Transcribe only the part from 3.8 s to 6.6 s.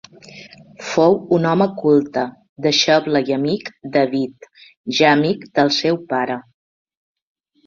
d'Avit, ja amic del seu pare.